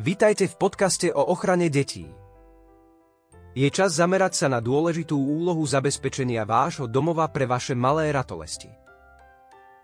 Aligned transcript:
Vitajte 0.00 0.48
v 0.48 0.56
podcaste 0.56 1.12
o 1.12 1.28
ochrane 1.28 1.68
detí. 1.68 2.08
Je 3.52 3.68
čas 3.68 4.00
zamerať 4.00 4.32
sa 4.32 4.46
na 4.48 4.56
dôležitú 4.56 5.12
úlohu 5.12 5.60
zabezpečenia 5.60 6.48
vášho 6.48 6.88
domova 6.88 7.28
pre 7.28 7.44
vaše 7.44 7.76
malé 7.76 8.08
ratolesti. 8.08 8.72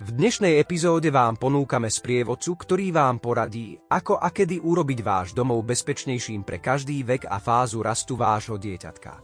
V 0.00 0.08
dnešnej 0.16 0.56
epizóde 0.56 1.12
vám 1.12 1.36
ponúkame 1.36 1.92
sprievodcu, 1.92 2.48
ktorý 2.56 2.96
vám 2.96 3.20
poradí, 3.20 3.76
ako 3.92 4.16
a 4.16 4.32
kedy 4.32 4.64
urobiť 4.64 5.04
váš 5.04 5.36
domov 5.36 5.68
bezpečnejším 5.68 6.48
pre 6.48 6.64
každý 6.64 7.04
vek 7.04 7.28
a 7.28 7.36
fázu 7.36 7.84
rastu 7.84 8.16
vášho 8.16 8.56
dieťatka. 8.56 9.20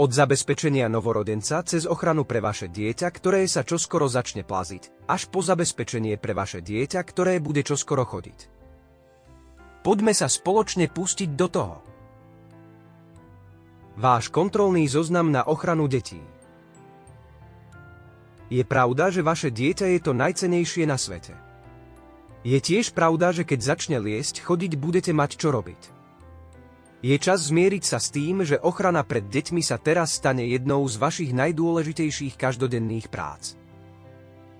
Od 0.00 0.08
zabezpečenia 0.08 0.88
novorodenca 0.88 1.60
cez 1.60 1.84
ochranu 1.84 2.24
pre 2.24 2.40
vaše 2.40 2.72
dieťa, 2.72 3.12
ktoré 3.12 3.44
sa 3.44 3.60
čoskoro 3.60 4.08
začne 4.08 4.48
plaziť, 4.48 5.04
až 5.12 5.28
po 5.28 5.44
zabezpečenie 5.44 6.16
pre 6.16 6.32
vaše 6.32 6.64
dieťa, 6.64 7.04
ktoré 7.04 7.36
bude 7.36 7.60
čoskoro 7.60 8.08
chodiť. 8.08 8.53
Poďme 9.84 10.16
sa 10.16 10.32
spoločne 10.32 10.88
pustiť 10.88 11.36
do 11.36 11.46
toho. 11.52 11.76
Váš 14.00 14.32
kontrolný 14.32 14.88
zoznam 14.88 15.28
na 15.28 15.44
ochranu 15.44 15.84
detí. 15.84 16.24
Je 18.48 18.64
pravda, 18.64 19.12
že 19.12 19.20
vaše 19.20 19.52
dieťa 19.52 19.92
je 19.92 20.00
to 20.00 20.16
najcenejšie 20.16 20.88
na 20.88 20.96
svete. 20.96 21.36
Je 22.48 22.56
tiež 22.56 22.96
pravda, 22.96 23.36
že 23.36 23.44
keď 23.44 23.60
začne 23.76 24.00
liesť, 24.00 24.40
chodiť 24.40 24.72
budete 24.80 25.12
mať 25.12 25.36
čo 25.36 25.52
robiť. 25.52 25.80
Je 27.04 27.16
čas 27.20 27.52
zmieriť 27.52 27.84
sa 27.84 28.00
s 28.00 28.08
tým, 28.08 28.40
že 28.40 28.56
ochrana 28.56 29.04
pred 29.04 29.28
deťmi 29.28 29.60
sa 29.60 29.76
teraz 29.76 30.16
stane 30.16 30.48
jednou 30.48 30.80
z 30.88 30.96
vašich 30.96 31.36
najdôležitejších 31.36 32.40
každodenných 32.40 33.12
prác. 33.12 33.60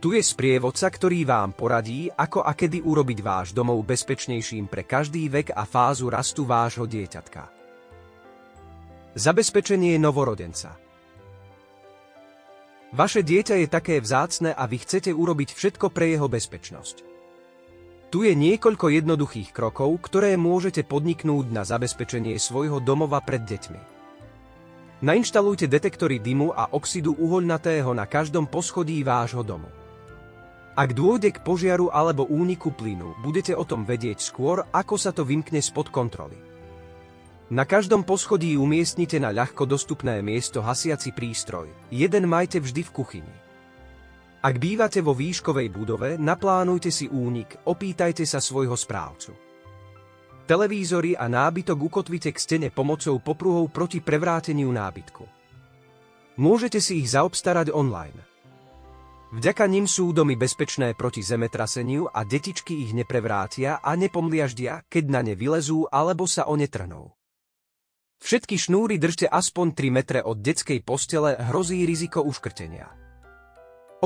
Tu 0.04 0.12
je 0.12 0.20
sprievodca, 0.20 0.92
ktorý 0.92 1.24
vám 1.24 1.56
poradí, 1.56 2.12
ako 2.12 2.44
a 2.44 2.52
kedy 2.52 2.84
urobiť 2.84 3.24
váš 3.24 3.56
domov 3.56 3.80
bezpečnejším 3.88 4.68
pre 4.68 4.84
každý 4.84 5.32
vek 5.32 5.56
a 5.56 5.64
fázu 5.64 6.12
rastu 6.12 6.44
vášho 6.44 6.84
dieťatka. 6.84 7.48
Zabezpečenie 9.16 9.96
novorodenca– 9.96 10.77
Vaše 12.94 13.27
dieťa 13.27 13.58
je 13.58 13.66
také 13.66 13.98
vzácne 13.98 14.55
a 14.55 14.70
vy 14.70 14.78
chcete 14.78 15.11
urobiť 15.11 15.50
všetko 15.50 15.91
pre 15.91 16.14
jeho 16.14 16.30
bezpečnosť. 16.30 16.96
Tu 18.14 18.30
je 18.30 18.33
niekoľko 18.39 18.86
jednoduchých 18.86 19.50
krokov, 19.50 19.98
ktoré 19.98 20.39
môžete 20.39 20.86
podniknúť 20.86 21.50
na 21.50 21.66
zabezpečenie 21.66 22.39
svojho 22.39 22.78
domova 22.78 23.18
pred 23.18 23.42
deťmi. 23.42 23.80
Nainštalujte 25.02 25.66
detektory 25.66 26.22
dymu 26.22 26.55
a 26.55 26.70
oxidu 26.70 27.18
uhoľnatého 27.18 27.91
na 27.91 28.06
každom 28.06 28.46
poschodí 28.46 29.02
vášho 29.02 29.42
domu. 29.42 29.83
Ak 30.75 30.91
dôjde 30.91 31.30
k 31.30 31.39
požiaru 31.39 31.86
alebo 31.94 32.27
úniku 32.27 32.75
plynu, 32.75 33.14
budete 33.22 33.55
o 33.55 33.62
tom 33.62 33.86
vedieť 33.86 34.19
skôr, 34.19 34.67
ako 34.75 34.98
sa 34.98 35.14
to 35.14 35.22
vymkne 35.22 35.62
spod 35.62 35.94
kontroly. 35.94 36.34
Na 37.55 37.62
každom 37.62 38.03
poschodí 38.03 38.58
umiestnite 38.58 39.22
na 39.22 39.30
ľahko 39.30 39.70
dostupné 39.70 40.19
miesto 40.19 40.58
hasiaci 40.58 41.14
prístroj. 41.14 41.70
Jeden 41.95 42.27
majte 42.27 42.58
vždy 42.58 42.83
v 42.83 42.91
kuchyni. 42.91 43.34
Ak 44.42 44.58
bývate 44.58 44.98
vo 44.98 45.14
výškovej 45.14 45.70
budove, 45.70 46.19
naplánujte 46.19 46.91
si 46.91 47.06
únik, 47.06 47.55
opýtajte 47.70 48.27
sa 48.27 48.42
svojho 48.42 48.75
správcu. 48.75 49.30
Televízory 50.50 51.14
a 51.14 51.30
nábytok 51.30 51.78
ukotvite 51.86 52.34
k 52.34 52.39
stene 52.42 52.69
pomocou 52.75 53.22
popruhov 53.22 53.70
proti 53.70 54.02
prevráteniu 54.02 54.75
nábytku. 54.75 55.25
Môžete 56.34 56.83
si 56.83 56.98
ich 56.98 57.14
zaobstarať 57.14 57.70
online. 57.70 58.33
Vďaka 59.34 59.66
nim 59.66 59.82
sú 59.90 60.14
domy 60.14 60.38
bezpečné 60.38 60.94
proti 60.94 61.18
zemetraseniu 61.18 62.06
a 62.06 62.22
detičky 62.22 62.86
ich 62.86 62.94
neprevrátia 62.94 63.82
a 63.82 63.98
nepomliaždia, 63.98 64.86
keď 64.86 65.04
na 65.10 65.20
ne 65.27 65.34
vylezú 65.34 65.90
alebo 65.90 66.22
sa 66.30 66.46
o 66.46 66.54
ne 66.54 66.70
trhnú. 66.70 67.10
Všetky 68.22 68.55
šnúry 68.55 68.94
držte 69.02 69.27
aspoň 69.27 69.66
3 69.74 69.90
metre 69.90 70.20
od 70.23 70.39
detskej 70.39 70.86
postele, 70.86 71.34
hrozí 71.50 71.83
riziko 71.83 72.23
uškrtenia. 72.23 72.86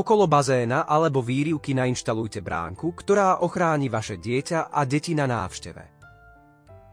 Okolo 0.01 0.25
bazéna 0.25 0.89
alebo 0.89 1.21
výrivky 1.21 1.77
nainštalujte 1.77 2.41
bránku, 2.41 2.97
ktorá 2.97 3.45
ochráni 3.45 3.93
vaše 3.93 4.17
dieťa 4.17 4.73
a 4.73 4.81
deti 4.89 5.13
na 5.13 5.29
návšteve. 5.29 6.01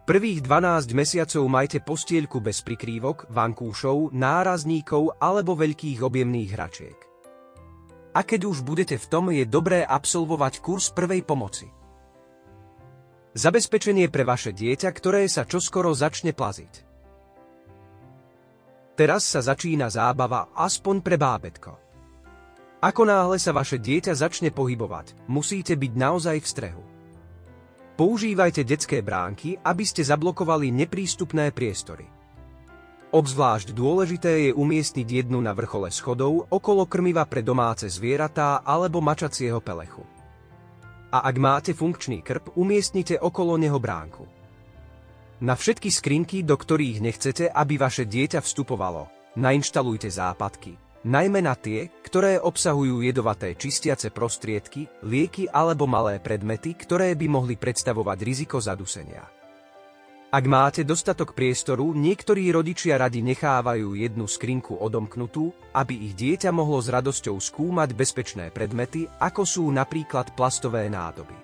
Prvých 0.04 0.44
12 0.44 0.92
mesiacov 0.92 1.44
majte 1.48 1.80
postielku 1.80 2.44
bez 2.44 2.60
prikrývok, 2.68 3.32
vankúšov, 3.32 4.12
nárazníkov 4.12 5.24
alebo 5.24 5.56
veľkých 5.56 6.04
objemných 6.04 6.52
hračiek. 6.52 7.15
A 8.16 8.24
keď 8.24 8.48
už 8.48 8.64
budete 8.64 8.96
v 8.96 9.06
tom, 9.12 9.28
je 9.28 9.44
dobré 9.44 9.84
absolvovať 9.84 10.64
kurz 10.64 10.88
prvej 10.96 11.28
pomoci. 11.28 11.68
Zabezpečenie 13.36 14.08
pre 14.08 14.24
vaše 14.24 14.56
dieťa, 14.56 14.88
ktoré 14.96 15.28
sa 15.28 15.44
čoskoro 15.44 15.92
začne 15.92 16.32
plaziť. 16.32 16.88
Teraz 18.96 19.28
sa 19.28 19.44
začína 19.44 19.92
zábava 19.92 20.56
aspoň 20.56 21.04
pre 21.04 21.20
bábetko. 21.20 21.76
Ako 22.80 23.04
náhle 23.04 23.36
sa 23.36 23.52
vaše 23.52 23.76
dieťa 23.76 24.16
začne 24.16 24.56
pohybovať, 24.56 25.28
musíte 25.28 25.76
byť 25.76 25.92
naozaj 26.00 26.38
v 26.40 26.48
strehu. 26.48 26.84
Používajte 28.00 28.64
detské 28.64 29.04
bránky, 29.04 29.60
aby 29.60 29.84
ste 29.84 30.08
zablokovali 30.08 30.72
neprístupné 30.72 31.52
priestory. 31.52 32.08
Obzvlášť 33.16 33.72
dôležité 33.72 34.52
je 34.52 34.52
umiestniť 34.52 35.08
jednu 35.08 35.40
na 35.40 35.56
vrchole 35.56 35.88
schodov 35.88 36.52
okolo 36.52 36.84
krmiva 36.84 37.24
pre 37.24 37.40
domáce 37.40 37.88
zvieratá 37.88 38.60
alebo 38.60 39.00
mačacieho 39.00 39.64
pelechu. 39.64 40.04
A 41.16 41.24
ak 41.24 41.36
máte 41.40 41.72
funkčný 41.72 42.20
krp, 42.20 42.52
umiestnite 42.60 43.16
okolo 43.16 43.56
neho 43.56 43.80
bránku. 43.80 44.28
Na 45.48 45.56
všetky 45.56 45.88
skrinky, 45.96 46.44
do 46.44 46.60
ktorých 46.60 47.00
nechcete, 47.00 47.48
aby 47.48 47.80
vaše 47.80 48.04
dieťa 48.04 48.44
vstupovalo, 48.44 49.08
nainštalujte 49.40 50.12
západky. 50.12 50.76
Najmä 51.08 51.40
na 51.40 51.56
tie, 51.56 51.88
ktoré 52.04 52.36
obsahujú 52.36 53.00
jedovaté 53.00 53.56
čistiace 53.56 54.12
prostriedky, 54.12 54.92
lieky 55.08 55.48
alebo 55.48 55.88
malé 55.88 56.20
predmety, 56.20 56.76
ktoré 56.76 57.16
by 57.16 57.32
mohli 57.32 57.56
predstavovať 57.56 58.18
riziko 58.28 58.60
zadusenia. 58.60 59.24
Ak 60.36 60.44
máte 60.52 60.84
dostatok 60.84 61.32
priestoru, 61.32 61.96
niektorí 61.96 62.52
rodičia 62.52 63.00
radi 63.00 63.24
nechávajú 63.24 63.96
jednu 63.96 64.28
skrinku 64.28 64.76
odomknutú, 64.76 65.56
aby 65.72 66.12
ich 66.12 66.12
dieťa 66.12 66.52
mohlo 66.52 66.76
s 66.84 66.92
radosťou 66.92 67.40
skúmať 67.40 67.96
bezpečné 67.96 68.52
predmety, 68.52 69.08
ako 69.16 69.48
sú 69.48 69.64
napríklad 69.72 70.36
plastové 70.36 70.92
nádoby. 70.92 71.40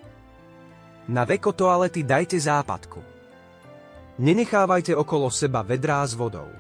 Na 1.08 1.24
veko 1.24 1.56
toalety 1.56 2.04
dajte 2.04 2.36
západku. 2.36 3.00
Nenechávajte 4.20 4.92
okolo 4.92 5.32
seba 5.32 5.64
vedrá 5.64 6.04
s 6.04 6.12
vodou. 6.12 6.52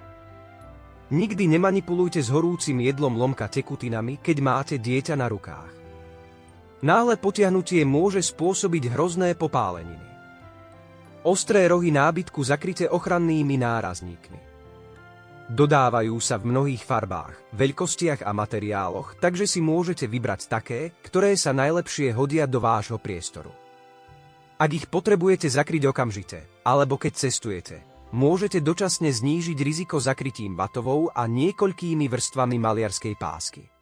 Nikdy 1.11 1.51
nemanipulujte 1.51 2.23
s 2.23 2.31
horúcim 2.31 2.79
jedlom 2.79 3.11
lomka 3.19 3.51
tekutinami, 3.51 4.23
keď 4.23 4.37
máte 4.39 4.75
dieťa 4.79 5.19
na 5.19 5.27
rukách. 5.27 5.73
Náhle 6.79 7.19
potiahnutie 7.19 7.83
môže 7.83 8.23
spôsobiť 8.23 8.95
hrozné 8.95 9.35
popáleniny. 9.35 10.10
Ostré 11.21 11.69
rohy 11.69 11.93
nábytku 11.93 12.41
zakryte 12.41 12.89
ochrannými 12.89 13.53
nárazníkmi. 13.53 14.41
Dodávajú 15.53 16.17
sa 16.17 16.41
v 16.41 16.49
mnohých 16.49 16.81
farbách, 16.81 17.53
veľkostiach 17.53 18.25
a 18.25 18.31
materiáloch, 18.33 19.21
takže 19.21 19.45
si 19.45 19.61
môžete 19.61 20.09
vybrať 20.09 20.49
také, 20.49 20.97
ktoré 21.05 21.37
sa 21.37 21.53
najlepšie 21.53 22.09
hodia 22.17 22.49
do 22.49 22.57
vášho 22.57 22.97
priestoru. 22.97 23.53
Ak 24.57 24.71
ich 24.73 24.89
potrebujete 24.89 25.45
zakryť 25.45 25.93
okamžite, 25.93 26.39
alebo 26.65 26.97
keď 26.97 27.13
cestujete, 27.13 27.77
môžete 28.09 28.57
dočasne 28.57 29.13
znížiť 29.13 29.57
riziko 29.61 30.01
zakrytím 30.01 30.57
batovou 30.57 31.13
a 31.13 31.29
niekoľkými 31.29 32.09
vrstvami 32.09 32.57
maliarskej 32.57 33.13
pásky. 33.19 33.80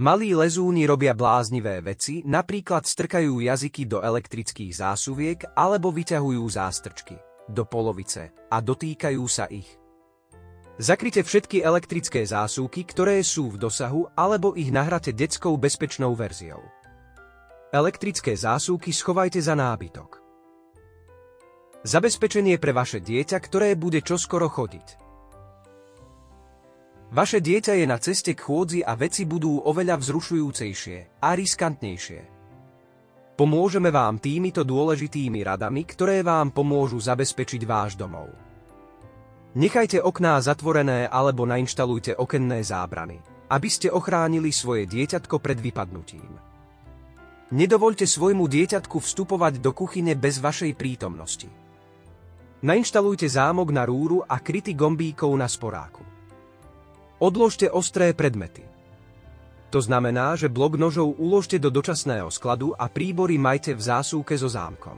Malí 0.00 0.32
lezúni 0.32 0.88
robia 0.88 1.12
bláznivé 1.12 1.84
veci, 1.84 2.24
napríklad 2.24 2.88
strkajú 2.88 3.44
jazyky 3.44 3.84
do 3.84 4.00
elektrických 4.00 4.72
zásuviek 4.72 5.52
alebo 5.52 5.92
vyťahujú 5.92 6.40
zástrčky 6.40 7.20
do 7.44 7.68
polovice 7.68 8.32
a 8.48 8.64
dotýkajú 8.64 9.24
sa 9.28 9.44
ich. 9.52 9.68
Zakryte 10.80 11.20
všetky 11.20 11.60
elektrické 11.60 12.24
zásuvky, 12.24 12.88
ktoré 12.88 13.20
sú 13.20 13.52
v 13.52 13.60
dosahu, 13.60 14.08
alebo 14.16 14.56
ich 14.56 14.72
nahrate 14.72 15.12
detskou 15.12 15.60
bezpečnou 15.60 16.16
verziou. 16.16 16.64
Elektrické 17.68 18.32
zásuvky 18.32 18.96
schovajte 18.96 19.44
za 19.44 19.52
nábytok. 19.52 20.16
Zabezpečenie 21.84 22.56
pre 22.56 22.72
vaše 22.72 23.04
dieťa, 23.04 23.36
ktoré 23.36 23.76
bude 23.76 24.00
čoskoro 24.00 24.48
chodiť. 24.48 24.99
Vaše 27.10 27.42
dieťa 27.42 27.74
je 27.74 27.86
na 27.90 27.98
ceste 27.98 28.38
k 28.38 28.40
chôdzi 28.46 28.86
a 28.86 28.94
veci 28.94 29.26
budú 29.26 29.66
oveľa 29.66 29.98
vzrušujúcejšie 29.98 31.18
a 31.18 31.34
riskantnejšie. 31.34 32.20
Pomôžeme 33.34 33.90
vám 33.90 34.22
týmito 34.22 34.62
dôležitými 34.62 35.42
radami, 35.42 35.82
ktoré 35.90 36.22
vám 36.22 36.54
pomôžu 36.54 37.02
zabezpečiť 37.02 37.66
váš 37.66 37.98
domov. 37.98 38.30
Nechajte 39.58 39.98
okná 39.98 40.38
zatvorené 40.38 41.10
alebo 41.10 41.42
nainštalujte 41.50 42.14
okenné 42.14 42.62
zábrany, 42.62 43.18
aby 43.50 43.66
ste 43.66 43.90
ochránili 43.90 44.54
svoje 44.54 44.86
dieťatko 44.86 45.42
pred 45.42 45.58
vypadnutím. 45.58 46.30
Nedovoľte 47.50 48.06
svojmu 48.06 48.46
dieťatku 48.46 49.02
vstupovať 49.02 49.58
do 49.58 49.74
kuchyne 49.74 50.14
bez 50.14 50.38
vašej 50.38 50.78
prítomnosti. 50.78 51.50
Nainštalujte 52.62 53.26
zámok 53.26 53.74
na 53.74 53.82
rúru 53.82 54.22
a 54.22 54.38
kryty 54.38 54.78
gombíkov 54.78 55.34
na 55.34 55.50
sporáku. 55.50 56.19
Odložte 57.20 57.68
ostré 57.68 58.16
predmety. 58.16 58.64
To 59.68 59.78
znamená, 59.84 60.40
že 60.40 60.48
blok 60.48 60.80
nožov 60.80 61.20
uložte 61.20 61.60
do 61.60 61.68
dočasného 61.68 62.32
skladu 62.32 62.72
a 62.72 62.88
príbory 62.88 63.36
majte 63.36 63.76
v 63.76 63.82
zásúke 63.84 64.32
so 64.40 64.48
zámkom. 64.48 64.96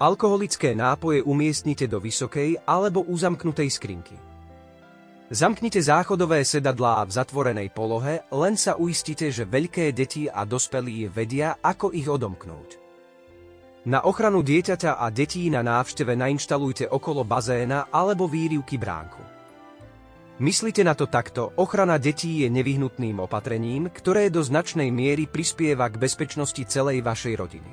Alkoholické 0.00 0.72
nápoje 0.72 1.20
umiestnite 1.20 1.84
do 1.92 2.00
vysokej 2.00 2.56
alebo 2.64 3.04
uzamknutej 3.04 3.68
skrinky. 3.68 4.16
Zamknite 5.28 5.84
záchodové 5.84 6.40
sedadlá 6.40 7.04
v 7.04 7.12
zatvorenej 7.12 7.68
polohe, 7.68 8.24
len 8.32 8.56
sa 8.56 8.80
uistite, 8.80 9.28
že 9.28 9.44
veľké 9.44 9.92
deti 9.92 10.24
a 10.24 10.48
dospelí 10.48 11.12
vedia, 11.12 11.60
ako 11.60 11.92
ich 11.92 12.08
odomknúť. 12.08 12.80
Na 13.92 14.08
ochranu 14.08 14.40
dieťaťa 14.40 14.96
a 14.96 15.12
detí 15.12 15.52
na 15.52 15.60
návšteve 15.60 16.16
nainštalujte 16.16 16.88
okolo 16.88 17.28
bazéna 17.28 17.92
alebo 17.92 18.24
výrivky 18.24 18.80
bránku. 18.80 19.33
Myslíte 20.42 20.82
na 20.82 20.98
to 20.98 21.06
takto, 21.06 21.54
ochrana 21.54 21.94
detí 21.94 22.42
je 22.42 22.50
nevyhnutným 22.50 23.22
opatrením, 23.22 23.86
ktoré 23.86 24.34
do 24.34 24.42
značnej 24.42 24.90
miery 24.90 25.30
prispieva 25.30 25.86
k 25.86 25.94
bezpečnosti 25.94 26.58
celej 26.66 27.06
vašej 27.06 27.34
rodiny. 27.38 27.72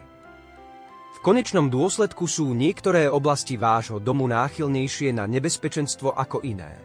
V 1.17 1.19
konečnom 1.25 1.73
dôsledku 1.73 2.29
sú 2.29 2.53
niektoré 2.53 3.09
oblasti 3.09 3.57
vášho 3.57 3.97
domu 3.97 4.29
náchylnejšie 4.29 5.09
na 5.09 5.25
nebezpečenstvo 5.25 6.13
ako 6.13 6.45
iné. 6.45 6.77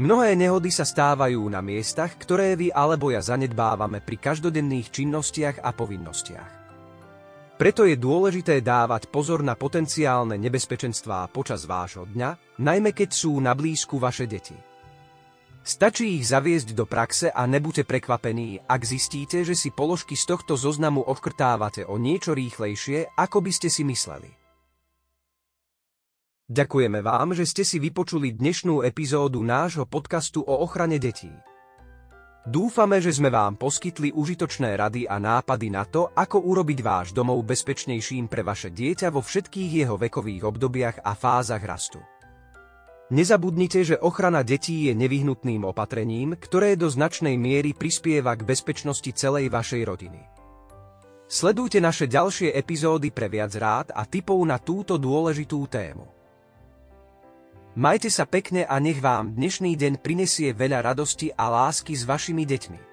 Mnohé 0.00 0.32
nehody 0.40 0.72
sa 0.72 0.88
stávajú 0.88 1.52
na 1.52 1.60
miestach, 1.60 2.16
ktoré 2.16 2.56
vy 2.56 2.72
alebo 2.72 3.12
ja 3.12 3.20
zanedbávame 3.20 4.00
pri 4.00 4.16
každodenných 4.16 4.88
činnostiach 4.88 5.60
a 5.60 5.68
povinnostiach. 5.76 6.61
Preto 7.62 7.86
je 7.86 7.94
dôležité 7.94 8.58
dávať 8.58 9.06
pozor 9.06 9.46
na 9.46 9.54
potenciálne 9.54 10.34
nebezpečenstvá 10.34 11.30
počas 11.30 11.62
vášho 11.62 12.10
dňa, 12.10 12.58
najmä 12.58 12.90
keď 12.90 13.14
sú 13.14 13.38
na 13.38 13.54
blízku 13.54 14.02
vaše 14.02 14.26
deti. 14.26 14.58
Stačí 15.62 16.18
ich 16.18 16.26
zaviesť 16.26 16.74
do 16.74 16.90
praxe 16.90 17.30
a 17.30 17.46
nebuďte 17.46 17.86
prekvapení, 17.86 18.66
ak 18.66 18.82
zistíte, 18.82 19.46
že 19.46 19.54
si 19.54 19.70
položky 19.70 20.18
z 20.18 20.34
tohto 20.34 20.58
zoznamu 20.58 21.06
odkrtávate 21.06 21.86
o 21.86 22.02
niečo 22.02 22.34
rýchlejšie, 22.34 23.14
ako 23.14 23.38
by 23.46 23.54
ste 23.54 23.70
si 23.70 23.86
mysleli. 23.86 24.34
Ďakujeme 26.50 26.98
vám, 26.98 27.30
že 27.30 27.46
ste 27.46 27.62
si 27.62 27.78
vypočuli 27.78 28.34
dnešnú 28.34 28.82
epizódu 28.82 29.38
nášho 29.46 29.86
podcastu 29.86 30.42
o 30.42 30.66
ochrane 30.66 30.98
detí. 30.98 31.30
Dúfame, 32.42 32.98
že 32.98 33.14
sme 33.14 33.30
vám 33.30 33.54
poskytli 33.54 34.10
užitočné 34.10 34.74
rady 34.74 35.06
a 35.06 35.22
nápady 35.22 35.70
na 35.70 35.86
to, 35.86 36.10
ako 36.10 36.42
urobiť 36.42 36.78
váš 36.82 37.08
domov 37.14 37.38
bezpečnejším 37.46 38.26
pre 38.26 38.42
vaše 38.42 38.74
dieťa 38.74 39.14
vo 39.14 39.22
všetkých 39.22 39.86
jeho 39.86 39.94
vekových 39.94 40.42
obdobiach 40.50 41.06
a 41.06 41.14
fázach 41.14 41.62
rastu. 41.62 42.02
Nezabudnite, 43.14 43.86
že 43.86 44.00
ochrana 44.00 44.42
detí 44.42 44.90
je 44.90 44.92
nevyhnutným 44.96 45.62
opatrením, 45.62 46.34
ktoré 46.34 46.74
do 46.74 46.90
značnej 46.90 47.38
miery 47.38 47.78
prispieva 47.78 48.34
k 48.34 48.42
bezpečnosti 48.42 49.12
celej 49.14 49.46
vašej 49.46 49.82
rodiny. 49.86 50.22
Sledujte 51.30 51.78
naše 51.78 52.10
ďalšie 52.10 52.50
epizódy 52.58 53.14
pre 53.14 53.30
viac 53.30 53.54
rád 53.54 53.94
a 53.94 54.02
tipov 54.02 54.42
na 54.42 54.58
túto 54.58 54.98
dôležitú 54.98 55.62
tému. 55.70 56.21
Majte 57.72 58.12
sa 58.12 58.28
pekne 58.28 58.68
a 58.68 58.76
nech 58.76 59.00
vám 59.00 59.32
dnešný 59.32 59.80
deň 59.80 60.04
prinesie 60.04 60.52
veľa 60.52 60.92
radosti 60.92 61.32
a 61.32 61.48
lásky 61.48 61.96
s 61.96 62.04
vašimi 62.04 62.44
deťmi. 62.44 62.91